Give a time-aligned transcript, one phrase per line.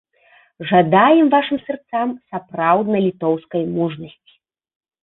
[0.69, 4.35] Жадаем вашым сэрцам сапраўднай літоўскай мужнасці!